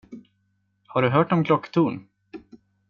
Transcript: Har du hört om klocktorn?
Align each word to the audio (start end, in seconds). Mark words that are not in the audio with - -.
Har 0.87 1.01
du 1.01 1.09
hört 1.09 1.31
om 1.31 1.43
klocktorn? 1.43 2.07